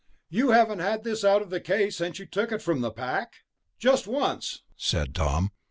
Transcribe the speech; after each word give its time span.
"You 0.31 0.49
haven't 0.49 0.79
had 0.79 1.03
this 1.03 1.23
out 1.23 1.43
of 1.43 1.51
the 1.51 1.61
case 1.61 1.97
since 1.97 2.17
you 2.17 2.25
took 2.25 2.51
it 2.51 2.63
from 2.63 2.81
the 2.81 2.89
pack?" 2.89 3.43
"Just 3.77 4.07
once," 4.07 4.63
said 4.75 5.13
Tom. 5.13 5.51